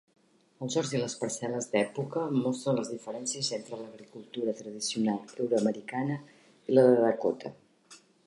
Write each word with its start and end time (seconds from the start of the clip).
Els 0.65 0.75
horts 0.79 0.93
i 0.93 1.01
les 1.01 1.15
parcel·les 1.23 1.67
d'època 1.73 2.23
mostren 2.37 2.79
les 2.79 2.89
diferències 2.93 3.51
entre 3.59 3.79
l'agricultura 3.83 4.55
tradicional 4.63 5.37
euro-americana 5.45 6.19
i 6.71 6.79
la 6.79 6.89
de 6.91 6.97
Dakota. 7.05 7.53